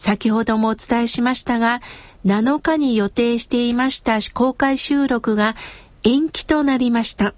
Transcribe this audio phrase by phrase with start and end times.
[0.00, 1.82] 先ほどもお伝えしましたが、
[2.24, 5.56] 7日に予定していました公開収録が
[6.04, 7.34] 延期となりました。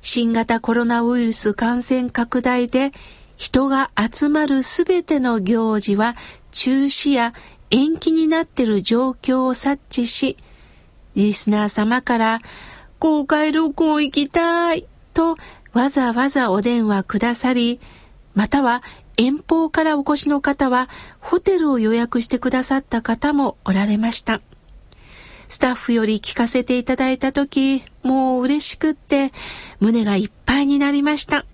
[0.00, 2.92] 新型コロナウイルス感染拡大で
[3.36, 6.14] 人が集まるすべての行事は
[6.52, 7.34] 中止や
[7.72, 10.36] 延期になっている状況を察知し、
[11.16, 12.38] リスナー様から
[13.00, 15.36] 公開録音行きたいと
[15.72, 17.80] わざわざお電話くださり、
[18.36, 18.84] または
[19.16, 20.88] 遠方からお越しの方は
[21.20, 24.40] ホテルを予約してくださった方もおられました。
[25.48, 29.32] スタッフより聞かせていただいたとき、もう嬉しくって
[29.78, 31.44] 胸がいっぱいになりました。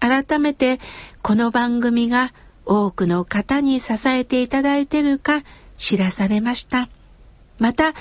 [0.00, 0.78] 改めて
[1.22, 2.32] この番組が
[2.66, 5.42] 多くの方に支えていただいてるか
[5.78, 6.88] 知らされました。
[7.58, 7.94] また、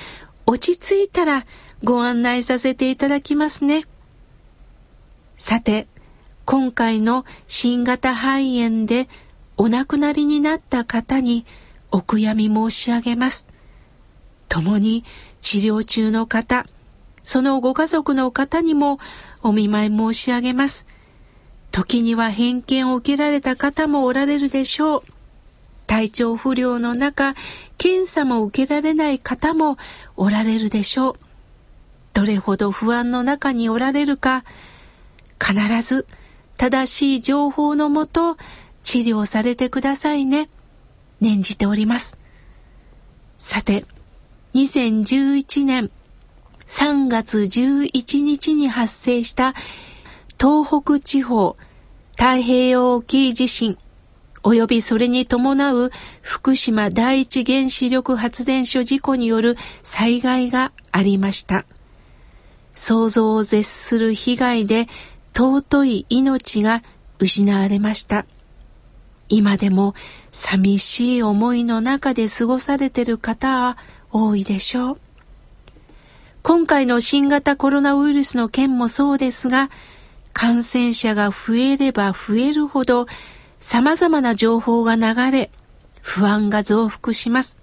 [0.46, 1.46] 落ち着いたら
[1.84, 3.86] ご案内させていただきますね。
[5.38, 5.88] さて、
[6.46, 9.10] 今回の新型肺炎で
[9.58, 11.44] お亡くなりになった方に
[11.92, 13.48] お悔やみ申し上げます。
[14.48, 15.04] 共に
[15.42, 16.68] 治療中の方、
[17.24, 19.00] そのご家族の方にも
[19.42, 20.86] お見舞い申し上げます。
[21.72, 25.04] 時には偏見を受けられた方もおられるでしょう。
[25.88, 27.34] 体調不良の中、
[27.80, 29.78] 検査も受けられない方も
[30.16, 31.16] おられるでしょう。
[32.14, 34.44] どれほど不安の中におられるか、
[35.40, 36.06] 必ず
[36.58, 38.38] 正しい情報のもと
[38.84, 40.50] 治療されてくださいね。
[41.22, 42.18] 念じております。
[43.38, 43.86] さて、
[44.54, 45.92] 2011年
[46.68, 49.54] 3月11日に発生した
[50.40, 51.58] 東北地方
[52.12, 53.78] 太平洋沖地震
[54.44, 61.66] 及びそれに伴う福島第一原子力発電所事故による災害がありました。
[62.76, 64.88] 想像を絶する被害で
[65.36, 66.82] 尊い命が
[67.20, 68.26] 失われました。
[69.28, 69.96] 今でも
[70.32, 73.78] 寂しい思いの中で過ごされている方は
[74.12, 74.98] 多いでしょう。
[76.42, 79.70] 今回の新型コロナウイルスの件もそうですが、
[80.32, 83.08] 感染者が増えれば増えるほど
[83.60, 85.50] 様々な情報が流れ、
[86.02, 87.58] 不安が増幅します。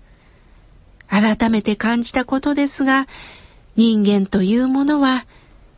[1.09, 3.07] 改めて感じたことですが、
[3.77, 5.27] 人間というものは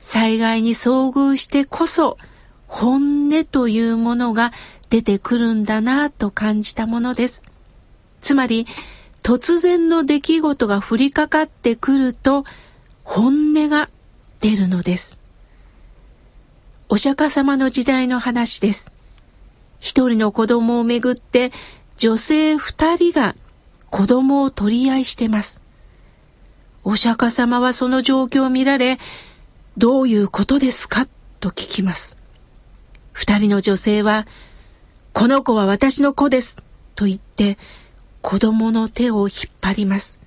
[0.04, 2.18] 災害に遭遇してこそ
[2.68, 4.52] 本音というものが
[4.90, 7.42] 出てくるんだなと感じたものです。
[8.20, 8.66] つまり
[9.22, 12.44] 突然の出来事が降りかかってくると
[13.02, 13.88] 本音が
[14.42, 15.16] 出るのです。
[16.90, 18.92] お釈迦様の時代の話です。
[19.80, 21.50] 一人の子供をめぐって
[21.96, 23.34] 女性二人が
[23.88, 25.62] 子供を取り合いしてます。
[26.84, 28.98] お釈迦様はその状況を見られ、
[29.76, 31.08] どういうことですか？
[31.40, 32.18] と聞きます。
[33.12, 34.26] 二人の女性は、
[35.12, 36.56] この子は私の子です
[36.94, 37.58] と言って
[38.22, 40.20] 子供の手を引っ張ります。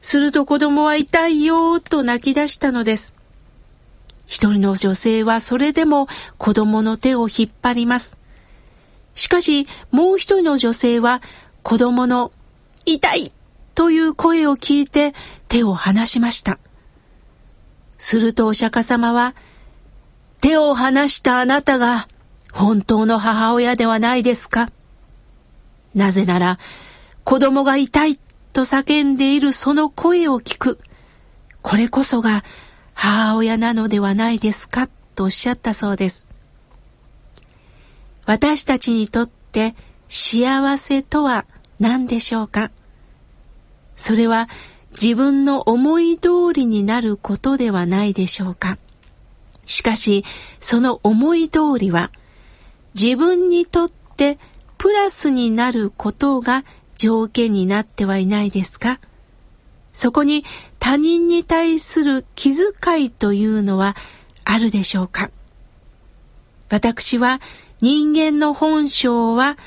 [0.00, 3.16] すると子供は痛いよと泣き出したのです。
[4.26, 6.08] 一人の女性はそれでも
[6.38, 8.16] 子供の手を引っ張ります。
[9.14, 11.22] しかしもう一人の女性は
[11.62, 12.32] 子供の
[12.84, 13.32] 痛い
[13.74, 15.14] という声を聞いて
[15.48, 16.58] 手を離しました。
[17.98, 19.34] するとお釈迦様は、
[20.40, 22.08] 手を離したあなたが
[22.52, 24.68] 本当の母親ではないですか？
[25.94, 26.58] なぜなら
[27.24, 28.18] 子供が痛い
[28.52, 30.78] と叫んでいるその声を聞く。
[31.62, 32.44] これこそが
[32.94, 34.88] 母親なのではないですか？
[35.14, 36.26] とおっしゃったそうです。
[38.26, 39.74] 私たちにとって
[40.08, 41.46] 幸せとは
[41.80, 42.70] 何でしょうか？
[43.96, 44.48] それは
[45.00, 48.78] 自分の思い通りになることではないでしょうか。
[49.66, 50.24] しかし
[50.60, 52.10] その思い通りは
[52.94, 54.38] 自分にとって
[54.78, 56.64] プラスになることが
[56.96, 59.00] 条件になってはいないですか。
[59.92, 60.44] そこに
[60.78, 63.96] 他人に対する気遣いというのは
[64.44, 65.30] あるでしょうか。
[66.70, 67.40] 私は
[67.80, 69.58] 人間の本性は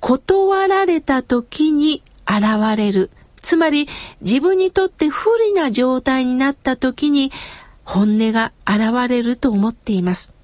[0.00, 3.10] 断られた時に現れる。
[3.46, 3.86] つまり
[4.22, 7.30] 自分にとって不利な状態になった時に
[7.84, 10.34] 本音が現れると思っています。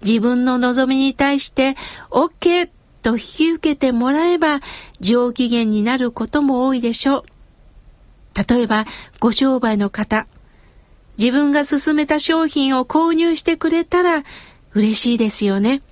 [0.00, 1.76] 自分の望みに対して
[2.08, 2.70] OK
[3.02, 4.60] と引き受けてもらえば
[5.00, 7.24] 上機嫌になることも多いでしょう。
[8.34, 8.86] 例えば、
[9.20, 10.26] ご商売の方、
[11.18, 14.24] 自分が勧めた商品を購入してくれたら
[14.72, 15.82] 嬉しいですよね。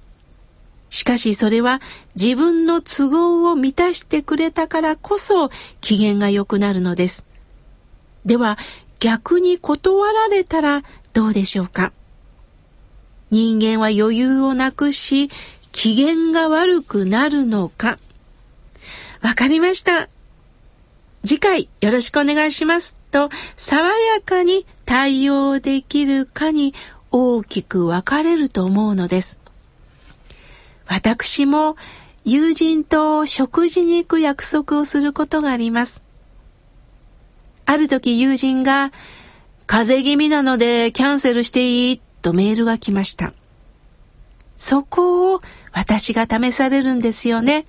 [0.93, 1.81] しかしそれは
[2.15, 5.49] 自分の都合を満たしてくれたからこそ
[5.81, 7.25] 機嫌が良くなるのです。
[8.27, 8.59] では
[9.01, 10.83] 逆に断られたら
[11.15, 11.93] どうでしょうか？
[13.31, 15.31] 人間は余裕をなくし
[15.73, 17.99] 機嫌が悪くなるのか？
[19.23, 20.11] わかりました。
[21.25, 26.75] 次回よろしくお願いしますと爽やかに対応できるかに
[27.11, 29.41] 大きく分かれると思うのです。
[30.95, 31.77] 私も
[32.23, 36.03] 友人と食事に行く約束をすることがあります。
[37.65, 38.93] ある時友人が
[39.67, 42.01] 風邪気味なのでキャンセルしていい？
[42.21, 43.33] とメールが来ました。
[44.59, 45.41] そこを
[45.73, 47.65] 私が試されるんですよね。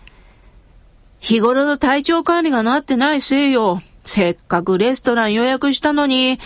[1.22, 3.82] 日頃の体調管理がなってないせいよ。
[4.04, 6.40] せっかくレストラン予約したのに、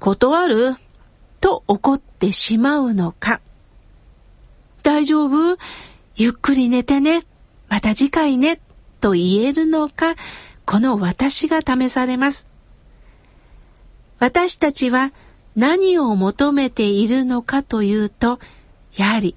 [0.00, 0.76] 断る？
[1.42, 3.42] と怒ってしまうのか。
[4.82, 5.58] 大丈夫？
[6.16, 7.22] ゆっくり寝てね。
[7.68, 8.60] また次回ね。
[9.00, 10.14] と言えるのか、
[10.64, 12.46] この私が試されます。
[14.18, 15.12] 私たちは
[15.56, 18.38] 何を求めているのかというと、
[18.96, 19.36] やはり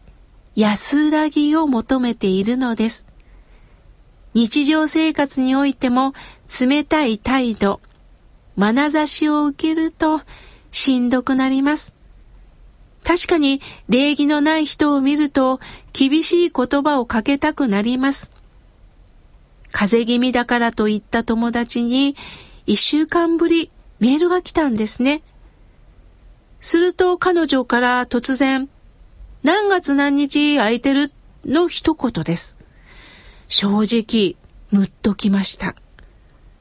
[0.56, 3.06] 安らぎを求めているのです。
[4.33, 6.13] 日常生活においても
[6.62, 7.81] 冷たい態度、
[8.57, 10.21] 眼差しを受けると
[10.71, 11.96] しんどくなります。
[13.03, 15.59] 確かに礼儀のない人を見ると
[15.94, 18.31] 厳しい言葉をかけたくなります。
[19.71, 22.15] 風邪気味だからと言った友達に
[22.65, 25.21] 一週間ぶりメールが来たんですね。
[26.59, 28.69] すると彼女から突然、
[29.43, 31.11] 何月何日空いてる
[31.45, 32.57] の一言です。
[33.47, 34.35] 正直、
[34.71, 35.75] むっときました。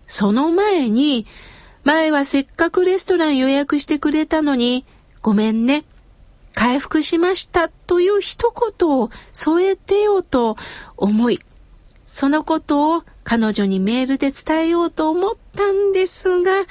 [0.07, 1.27] その前に、
[1.85, 4.85] 前はせっかくレストラン予約してくれたのに、
[5.23, 5.85] ごめんね。
[6.57, 10.57] 回復しましたという一言を添えてようと
[10.97, 11.39] 思い、
[12.07, 16.65] そのことを彼女にメールで伝えようと思ったんですが、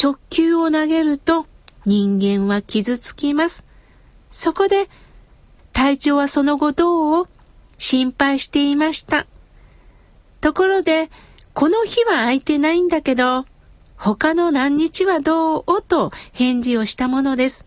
[0.00, 1.46] 直球を投げると
[1.86, 3.64] 人間は傷つきます。
[4.32, 4.88] そこで、
[5.72, 7.28] 体調はその後どう
[7.78, 9.26] 心配していました。
[10.40, 11.08] ところで、
[11.52, 13.46] この日は空いてないんだけど、
[13.96, 15.82] 他の何日はどう？
[15.82, 17.64] と返事をしたものです。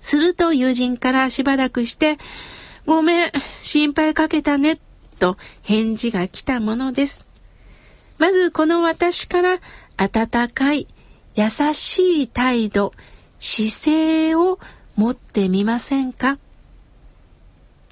[0.00, 2.18] すると友人からしばらくして、
[2.86, 4.78] ごめん、心配かけたね、
[5.18, 7.26] と返事が来たものです。
[8.18, 9.58] まずこの私から
[9.96, 10.86] 温かい、
[11.34, 12.92] 優しい態度、
[13.38, 14.58] 姿勢を
[14.96, 16.38] 持ってみませんか？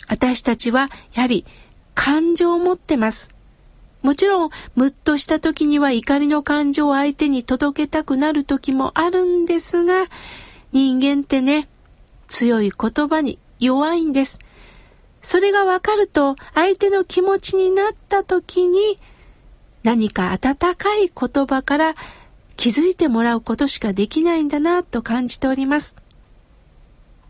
[0.09, 1.45] 私たちはやはり
[1.95, 3.31] 感情を持ってます。
[4.03, 10.07] もちろん、むっとした時には怒りの感情を相手に届けたくなる時もあるんですが、
[10.73, 11.69] 人間ってね、
[12.29, 14.39] 強い言葉に弱いんです。
[15.23, 18.99] それがわかると、相手の気持ちになった時に、
[19.83, 21.95] 何か温かい言葉から
[22.57, 25.97] 気づいてもらうことしかできないんだなと感じております。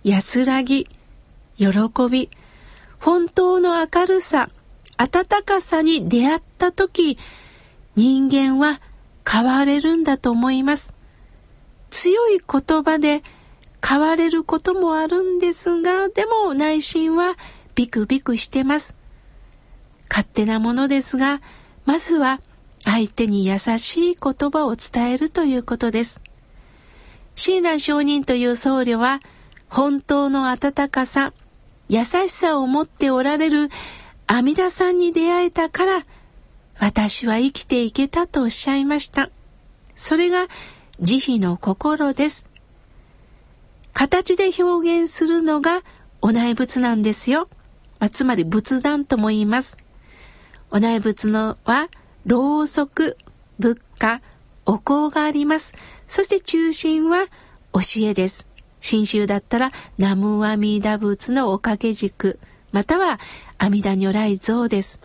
[0.05, 0.89] 安らぎ、
[1.59, 1.69] 喜
[2.11, 2.31] び、
[2.99, 4.51] 本当の明るさ、
[4.99, 7.19] 温かさに出会った時、
[7.97, 8.81] 人間は
[9.29, 10.95] 変われるんだと思います。
[11.91, 13.23] 強い言葉で
[13.89, 17.37] 変われることもあるんですが、でも内心は
[17.77, 18.97] ビクビクしてます。
[20.09, 21.41] 勝手なものですが、
[21.85, 22.41] まずは
[22.85, 26.21] 相手に優しい言葉を伝えるということです。
[27.37, 29.21] 親鸞上人という僧侶は、
[29.69, 31.33] 本当の温かさ、
[31.89, 33.69] 優しさを持っておられる
[34.27, 36.07] 阿弥陀さんに出会えたから、
[36.81, 39.31] 私は生きていけたとおっしゃいました。
[39.95, 40.49] それが
[41.01, 42.47] 慈悲の心です。
[43.97, 45.81] 形で表現するのが
[46.21, 47.49] お内仏なんですよ。
[47.99, 49.79] まあ、つまり仏壇とも言います。
[50.71, 51.89] お内仏のは、
[52.27, 53.17] ろうそく、
[53.59, 54.21] 仏家、
[54.67, 55.75] お香があります。
[56.07, 57.29] そして中心は
[57.73, 58.47] 教えです。
[58.81, 62.39] 新宗だったら、南無阿弥陀仏のおかげ軸。
[62.73, 63.19] または
[63.57, 65.01] 阿弥陀如来像です。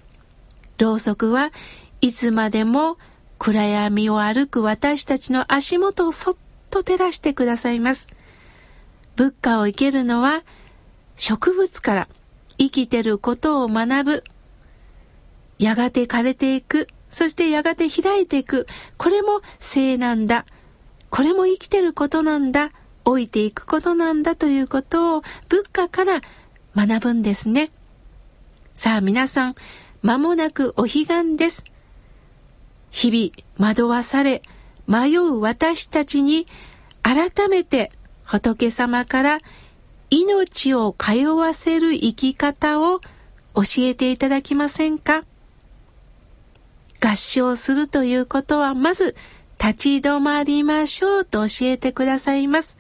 [0.80, 1.54] ろうそくは
[2.02, 2.98] いつまでも
[3.40, 6.36] 暗闇を歩く私たちの足元をそっ
[6.70, 8.10] と照らしてくださいます。
[9.22, 10.42] 仏家を生けるのは
[11.16, 12.08] 植物から
[12.58, 14.24] 生きてることを学ぶ。
[15.60, 16.88] やがて枯れていく。
[17.12, 18.66] そしてやがて開いていく。
[18.98, 20.48] これも生なんだ。
[21.12, 22.72] これも生きてることなんだ。
[23.06, 26.22] 老いていくことなんだということを仏家から
[26.76, 27.70] 学ぶんですね。
[28.74, 29.56] さあ皆さん、
[30.02, 31.64] 間もなくお彼岸です。
[32.90, 34.42] 日々惑わされ、
[34.88, 36.48] 迷う私たちに
[37.04, 37.92] 改めて
[38.32, 39.40] 仏様から
[40.10, 43.02] 命を通わせる生き方を
[43.54, 45.26] 教えていただきませんか？
[47.02, 49.18] 合唱するということはまず
[49.62, 52.78] 立ち止まりましょうと教えてくださいます。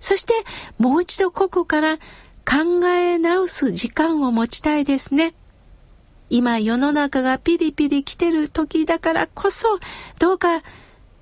[0.00, 0.32] そして
[0.78, 5.34] もう一度ここから考え直す時間を持ちたいですね。
[6.30, 9.78] 今世の中がピリピリ来てる時だからこそ
[10.18, 10.62] どうか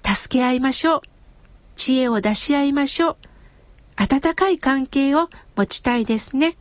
[0.05, 1.01] 助け合いましょう。
[1.75, 3.17] 知恵を出し合いましょう。
[3.97, 6.57] 温かい関係を持ちたいですね。